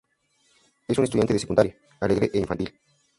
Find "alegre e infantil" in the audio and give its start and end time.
1.99-2.73